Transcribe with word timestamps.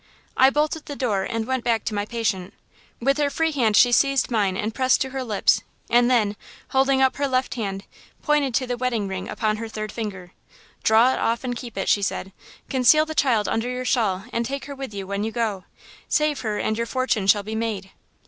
"I 0.35 0.49
bolted 0.49 0.87
the 0.87 0.95
door 0.95 1.25
and 1.25 1.45
went 1.45 1.63
back 1.63 1.83
to 1.83 1.93
my 1.93 2.07
patient. 2.07 2.55
With 2.99 3.19
her 3.19 3.29
free 3.29 3.51
hand 3.51 3.77
she 3.77 3.91
seized 3.91 4.31
mine 4.31 4.57
and 4.57 4.73
pressed 4.73 4.99
it 5.01 5.09
to 5.09 5.09
her 5.11 5.23
lips 5.23 5.61
and 5.91 6.09
then, 6.09 6.35
holding 6.69 7.03
up 7.03 7.17
her 7.17 7.27
left 7.27 7.53
hand, 7.53 7.83
pointed 8.23 8.55
to 8.55 8.65
the 8.65 8.77
wedding 8.77 9.07
ring 9.07 9.29
upon 9.29 9.57
her 9.57 9.67
third 9.67 9.91
finger. 9.91 10.33
"'Draw 10.83 11.13
it 11.13 11.19
off 11.19 11.43
and 11.43 11.55
keep 11.55 11.77
it,' 11.77 11.87
she 11.87 12.01
said; 12.01 12.31
'conceal 12.67 13.05
the 13.05 13.13
child 13.13 13.47
under 13.47 13.69
your 13.69 13.85
shawl 13.85 14.23
and 14.33 14.43
take 14.43 14.65
her 14.65 14.73
with 14.73 14.91
you 14.91 15.05
when 15.05 15.23
you 15.23 15.31
go! 15.31 15.65
Save 16.09 16.39
her 16.39 16.57
and 16.57 16.77
your 16.79 16.87
fortune 16.87 17.27
shall 17.27 17.43
be 17.43 17.53
made.' 17.53 17.91